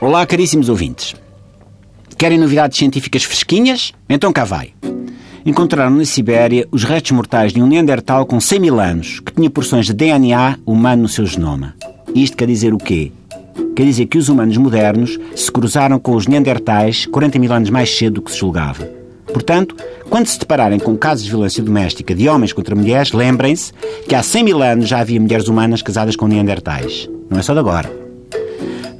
Olá, 0.00 0.24
caríssimos 0.24 0.70
ouvintes. 0.70 1.14
Querem 2.16 2.38
novidades 2.38 2.78
científicas 2.78 3.22
fresquinhas? 3.22 3.92
Então 4.08 4.32
cá 4.32 4.44
vai. 4.44 4.72
Encontraram 5.44 5.90
na 5.90 6.06
Sibéria 6.06 6.66
os 6.72 6.84
restos 6.84 7.10
mortais 7.10 7.52
de 7.52 7.60
um 7.60 7.66
Neandertal 7.66 8.24
com 8.24 8.40
100 8.40 8.60
mil 8.60 8.80
anos, 8.80 9.20
que 9.20 9.30
tinha 9.30 9.50
porções 9.50 9.84
de 9.84 9.92
DNA 9.92 10.58
humano 10.64 11.02
no 11.02 11.08
seu 11.08 11.26
genoma. 11.26 11.74
Isto 12.14 12.38
quer 12.38 12.46
dizer 12.46 12.72
o 12.72 12.78
quê? 12.78 13.12
Quer 13.76 13.84
dizer 13.84 14.06
que 14.06 14.16
os 14.16 14.30
humanos 14.30 14.56
modernos 14.56 15.18
se 15.36 15.52
cruzaram 15.52 15.98
com 15.98 16.16
os 16.16 16.26
Neandertais 16.26 17.04
40 17.04 17.38
mil 17.38 17.52
anos 17.52 17.68
mais 17.68 17.94
cedo 17.94 18.14
do 18.14 18.22
que 18.22 18.32
se 18.32 18.38
julgava. 18.38 18.88
Portanto, 19.26 19.76
quando 20.08 20.28
se 20.28 20.38
depararem 20.38 20.78
com 20.78 20.96
casos 20.96 21.24
de 21.24 21.30
violência 21.30 21.62
doméstica 21.62 22.14
de 22.14 22.26
homens 22.26 22.54
contra 22.54 22.74
mulheres, 22.74 23.12
lembrem-se 23.12 23.74
que 24.08 24.14
há 24.14 24.22
100 24.22 24.44
mil 24.44 24.62
anos 24.62 24.88
já 24.88 25.00
havia 25.00 25.20
mulheres 25.20 25.46
humanas 25.46 25.82
casadas 25.82 26.16
com 26.16 26.26
Neandertais. 26.26 27.06
Não 27.28 27.38
é 27.38 27.42
só 27.42 27.52
de 27.52 27.58
agora. 27.60 27.99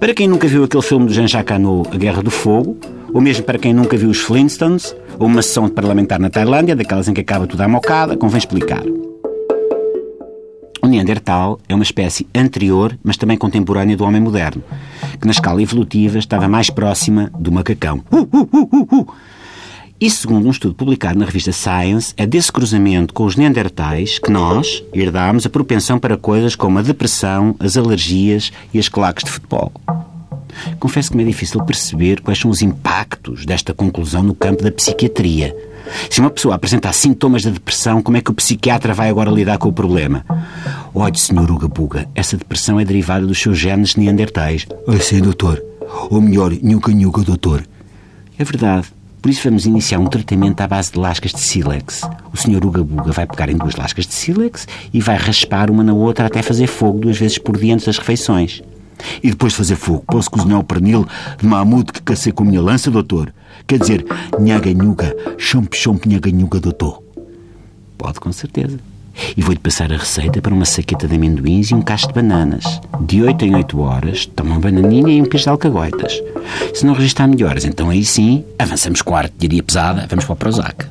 Para 0.00 0.14
quem 0.14 0.26
nunca 0.26 0.48
viu 0.48 0.64
aquele 0.64 0.82
filme 0.82 1.04
do 1.04 1.12
Jean-Jacques 1.12 1.54
Hano, 1.54 1.82
A 1.92 1.96
Guerra 1.98 2.22
do 2.22 2.30
Fogo, 2.30 2.74
ou 3.12 3.20
mesmo 3.20 3.44
para 3.44 3.58
quem 3.58 3.74
nunca 3.74 3.98
viu 3.98 4.08
os 4.08 4.18
Flintstones, 4.18 4.96
ou 5.18 5.26
uma 5.26 5.42
sessão 5.42 5.66
de 5.66 5.72
parlamentar 5.72 6.18
na 6.18 6.30
Tailândia, 6.30 6.74
daquelas 6.74 7.06
em 7.06 7.12
que 7.12 7.20
acaba 7.20 7.46
tudo 7.46 7.60
à 7.60 7.68
mocada, 7.68 8.16
convém 8.16 8.38
explicar. 8.38 8.82
O 10.82 10.86
Neandertal 10.86 11.60
é 11.68 11.74
uma 11.74 11.84
espécie 11.84 12.26
anterior, 12.34 12.98
mas 13.04 13.18
também 13.18 13.36
contemporânea 13.36 13.94
do 13.94 14.04
homem 14.04 14.22
moderno, 14.22 14.64
que 15.20 15.26
na 15.26 15.32
escala 15.32 15.62
evolutiva 15.62 16.18
estava 16.18 16.48
mais 16.48 16.70
próxima 16.70 17.30
do 17.38 17.52
macacão. 17.52 18.02
Uh, 18.10 18.20
uh, 18.20 18.96
uh, 18.96 19.14
e 20.00 20.10
segundo 20.10 20.48
um 20.48 20.50
estudo 20.50 20.74
publicado 20.74 21.18
na 21.18 21.26
revista 21.26 21.52
Science, 21.52 22.14
é 22.16 22.26
desse 22.26 22.50
cruzamento 22.50 23.12
com 23.12 23.24
os 23.24 23.36
Neandertais 23.36 24.18
que 24.18 24.30
nós 24.30 24.82
herdámos 24.94 25.44
a 25.44 25.50
propensão 25.50 25.98
para 25.98 26.16
coisas 26.16 26.56
como 26.56 26.78
a 26.78 26.82
depressão, 26.82 27.54
as 27.60 27.76
alergias 27.76 28.50
e 28.72 28.78
as 28.78 28.88
claques 28.88 29.24
de 29.24 29.30
futebol. 29.30 29.70
Confesso 30.78 31.10
que 31.10 31.16
me 31.18 31.22
é 31.22 31.26
difícil 31.26 31.62
perceber 31.64 32.22
quais 32.22 32.38
são 32.38 32.50
os 32.50 32.62
impactos 32.62 33.44
desta 33.44 33.74
conclusão 33.74 34.22
no 34.22 34.34
campo 34.34 34.64
da 34.64 34.72
psiquiatria. 34.72 35.54
Se 36.08 36.20
uma 36.20 36.30
pessoa 36.30 36.54
apresentar 36.54 36.94
sintomas 36.94 37.42
de 37.42 37.50
depressão, 37.50 38.02
como 38.02 38.16
é 38.16 38.22
que 38.22 38.30
o 38.30 38.34
psiquiatra 38.34 38.94
vai 38.94 39.10
agora 39.10 39.30
lidar 39.30 39.58
com 39.58 39.68
o 39.68 39.72
problema? 39.72 40.24
Olhe, 40.94 41.18
Sr. 41.18 41.50
Uga 41.50 41.68
Buga, 41.68 42.08
essa 42.14 42.36
depressão 42.36 42.80
é 42.80 42.84
derivada 42.84 43.26
dos 43.26 43.38
seus 43.38 43.58
genes 43.58 43.96
neandertais. 43.96 44.66
Ah, 44.88 44.98
sim, 44.98 45.20
doutor. 45.20 45.62
Ou 46.10 46.20
melhor, 46.20 46.52
nhuca-nhuca, 46.52 47.22
doutor. 47.22 47.64
É 48.38 48.44
verdade. 48.44 48.99
Por 49.20 49.30
isso 49.30 49.42
vamos 49.44 49.66
iniciar 49.66 49.98
um 49.98 50.06
tratamento 50.06 50.60
à 50.62 50.66
base 50.66 50.92
de 50.92 50.98
lascas 50.98 51.32
de 51.32 51.40
sílex. 51.40 52.02
O 52.32 52.36
Sr. 52.36 52.64
Uga 52.64 52.82
Buga 52.82 53.12
vai 53.12 53.26
pegar 53.26 53.50
em 53.50 53.56
duas 53.56 53.76
lascas 53.76 54.06
de 54.06 54.14
sílex 54.14 54.66
e 54.94 55.00
vai 55.00 55.16
raspar 55.16 55.70
uma 55.70 55.84
na 55.84 55.92
outra 55.92 56.26
até 56.26 56.40
fazer 56.40 56.66
fogo 56.66 57.00
duas 57.00 57.18
vezes 57.18 57.36
por 57.36 57.58
dia 57.58 57.74
antes 57.74 57.86
das 57.86 57.98
refeições. 57.98 58.62
E 59.22 59.30
depois 59.30 59.52
de 59.52 59.58
fazer 59.58 59.76
fogo, 59.76 60.04
posso 60.06 60.30
cozinhar 60.30 60.58
o 60.58 60.64
pernil 60.64 61.06
de 61.38 61.46
mamute 61.46 61.92
que 61.92 62.02
cacei 62.02 62.32
com 62.32 62.44
a 62.44 62.46
minha 62.46 62.62
lança, 62.62 62.90
doutor? 62.90 63.32
Quer 63.66 63.78
dizer, 63.78 64.04
nhaga-nhuga, 64.38 65.14
chomp-chomp 65.38 66.06
nhaga-nhuga, 66.06 66.60
doutor? 66.60 67.02
Pode, 67.98 68.20
com 68.20 68.32
certeza. 68.32 68.78
E 69.36 69.42
vou-lhe 69.42 69.58
passar 69.58 69.92
a 69.92 69.96
receita 69.96 70.40
para 70.40 70.54
uma 70.54 70.64
saqueta 70.64 71.06
de 71.06 71.14
amendoins 71.16 71.70
e 71.70 71.74
um 71.74 71.82
cacho 71.82 72.08
de 72.08 72.14
bananas. 72.14 72.80
De 73.00 73.22
8 73.22 73.44
em 73.44 73.54
8 73.54 73.80
horas, 73.80 74.26
toma 74.26 74.52
uma 74.52 74.60
bananinha 74.60 75.12
e 75.12 75.20
um 75.20 75.24
peixe 75.24 75.44
de 75.44 75.50
alcagoitas. 75.50 76.22
Se 76.74 76.84
não 76.84 76.94
registrar 76.94 77.26
melhoras, 77.26 77.64
então 77.64 77.90
aí 77.90 78.04
sim, 78.04 78.44
avançamos 78.58 79.02
com 79.02 79.14
a 79.14 79.20
artilharia 79.20 79.62
pesada, 79.62 80.06
vamos 80.08 80.24
para 80.24 80.32
o 80.32 80.36
Prozac. 80.36 80.86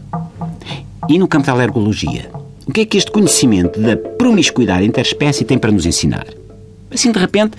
E 1.07 1.17
no 1.17 1.27
campo 1.27 1.47
da 1.47 1.53
alergologia? 1.53 2.29
O 2.67 2.71
que 2.71 2.81
é 2.81 2.85
que 2.85 2.97
este 2.97 3.11
conhecimento 3.11 3.79
da 3.79 3.97
promiscuidade 3.97 4.85
interespécie 4.85 5.43
tem 5.43 5.57
para 5.57 5.71
nos 5.71 5.85
ensinar? 5.85 6.27
Assim, 6.91 7.11
de 7.11 7.19
repente, 7.19 7.55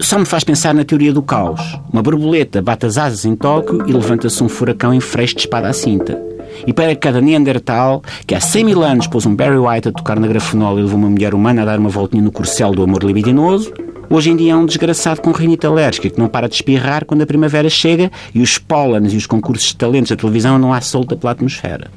só 0.00 0.18
me 0.18 0.24
faz 0.24 0.44
pensar 0.44 0.74
na 0.74 0.84
teoria 0.84 1.12
do 1.12 1.22
caos. 1.22 1.60
Uma 1.92 2.02
borboleta 2.02 2.62
bate 2.62 2.86
as 2.86 2.96
asas 2.96 3.24
em 3.24 3.36
Tóquio 3.36 3.86
e 3.88 3.92
levanta-se 3.92 4.42
um 4.42 4.48
furacão 4.48 4.92
em 4.94 5.00
freixo 5.00 5.34
de 5.34 5.40
espada 5.40 5.68
à 5.68 5.72
cinta. 5.72 6.20
E 6.66 6.72
para 6.72 6.94
cada 6.94 7.20
Neandertal, 7.20 8.02
que 8.26 8.34
há 8.34 8.40
100 8.40 8.64
mil 8.64 8.82
anos 8.82 9.06
pôs 9.06 9.26
um 9.26 9.34
Barry 9.34 9.58
White 9.58 9.88
a 9.88 9.92
tocar 9.92 10.18
na 10.18 10.26
grafenola 10.26 10.80
e 10.80 10.82
levou 10.82 10.98
uma 10.98 11.10
mulher 11.10 11.34
humana 11.34 11.62
a 11.62 11.64
dar 11.64 11.78
uma 11.78 11.88
voltinha 11.88 12.22
no 12.22 12.32
corcel 12.32 12.72
do 12.72 12.82
amor 12.82 13.02
libidinoso, 13.02 13.72
hoje 14.08 14.30
em 14.30 14.36
dia 14.36 14.52
é 14.52 14.56
um 14.56 14.66
desgraçado 14.66 15.20
com 15.20 15.32
rinite 15.32 15.66
alérgica 15.66 16.10
que 16.10 16.18
não 16.18 16.28
para 16.28 16.48
de 16.48 16.54
espirrar 16.54 17.04
quando 17.04 17.22
a 17.22 17.26
primavera 17.26 17.68
chega 17.68 18.10
e 18.34 18.40
os 18.40 18.58
pólenes 18.58 19.12
e 19.12 19.16
os 19.16 19.26
concursos 19.26 19.68
de 19.68 19.76
talentos 19.76 20.10
da 20.10 20.16
televisão 20.16 20.58
não 20.58 20.72
há 20.72 20.80
solta 20.80 21.16
pela 21.16 21.32
atmosfera. 21.32 21.90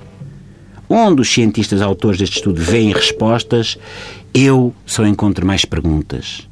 Onde 0.87 1.21
os 1.21 1.31
cientistas 1.31 1.81
autores 1.81 2.19
deste 2.19 2.37
estudo 2.37 2.61
veem 2.61 2.93
respostas, 2.93 3.77
eu 4.33 4.73
só 4.85 5.05
encontro 5.05 5.45
mais 5.45 5.65
perguntas. 5.65 6.47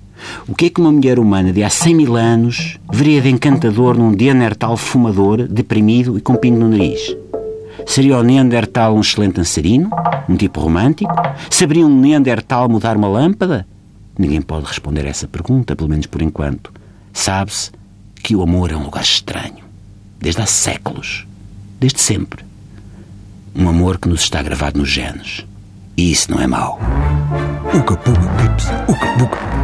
O 0.48 0.56
que 0.56 0.66
é 0.66 0.70
que 0.70 0.80
uma 0.80 0.92
mulher 0.92 1.20
humana 1.20 1.52
de 1.52 1.64
há 1.64 1.70
100 1.70 1.96
mil 1.96 2.16
anos 2.16 2.78
veria 2.92 3.22
de 3.22 3.30
encantador 3.30 3.98
num 3.98 4.12
Neandertal 4.12 4.78
fumador, 4.78 5.48
deprimido 5.48 6.18
e 6.18 6.22
com 6.22 6.36
pingo 6.36 6.60
no 6.60 6.70
nariz? 6.70 7.16
Seria 7.86 8.18
o 8.18 8.24
Neandertal 8.24 8.96
um 8.96 9.02
excelente 9.02 9.36
dançarino? 9.36 9.90
Um 10.28 10.36
tipo 10.36 10.60
romântico? 10.60 11.14
Saberia 11.50 11.86
um 11.86 12.02
Neandertal 12.02 12.70
mudar 12.70 12.96
uma 12.98 13.08
lâmpada? 13.08 13.68
Ninguém 14.18 14.42
pode 14.42 14.66
responder 14.66 15.06
a 15.06 15.10
essa 15.10 15.28
pergunta, 15.28 15.76
pelo 15.76 15.90
menos 15.90 16.06
por 16.06 16.22
enquanto. 16.22 16.72
Sabe-se 17.12 17.72
que 18.22 18.36
o 18.36 18.42
amor 18.42 18.72
é 18.72 18.76
um 18.76 18.84
lugar 18.84 19.04
estranho. 19.04 19.64
Desde 20.20 20.42
há 20.42 20.46
séculos. 20.46 21.28
Desde 21.80 22.00
sempre. 22.00 22.46
Um 23.56 23.68
amor 23.68 23.98
que 23.98 24.08
nos 24.08 24.22
está 24.22 24.42
gravado 24.42 24.80
nos 24.80 24.90
genes. 24.90 25.46
E 25.98 26.12
isso 26.12 26.32
não 26.32 26.40
é 26.40 26.48
mau. 26.48 26.80
Uca, 27.74 27.96
puga, 27.98 28.20
pips, 28.20 28.66
uca, 28.88 29.18
buca. 29.18 29.63